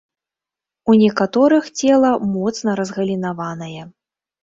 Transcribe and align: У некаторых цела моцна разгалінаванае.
У 0.93 0.95
некаторых 1.01 1.69
цела 1.79 2.11
моцна 2.35 2.71
разгалінаванае. 2.83 3.83